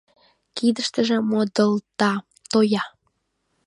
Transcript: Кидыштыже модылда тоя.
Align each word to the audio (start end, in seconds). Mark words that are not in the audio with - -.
Кидыштыже 0.57 1.17
модылда 1.29 2.13
тоя. 2.49 2.83